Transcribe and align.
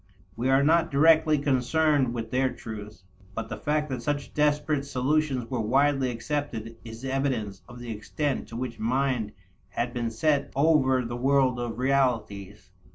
We 0.35 0.49
are 0.49 0.63
not 0.63 0.89
directly 0.89 1.37
concerned 1.37 2.11
with 2.11 2.31
their 2.31 2.51
truth; 2.51 3.03
but 3.35 3.49
the 3.49 3.57
fact 3.57 3.87
that 3.89 4.01
such 4.01 4.33
desperate 4.33 4.83
solutions 4.83 5.47
were 5.51 5.61
widely 5.61 6.09
accepted 6.09 6.75
is 6.83 7.05
evidence 7.05 7.61
of 7.69 7.77
the 7.77 7.91
extent 7.91 8.47
to 8.47 8.55
which 8.57 8.79
mind 8.79 9.31
had 9.69 9.93
been 9.93 10.09
set 10.09 10.51
over 10.55 11.05
the 11.05 11.17
world 11.17 11.59
of 11.59 11.77
realities. 11.77 12.71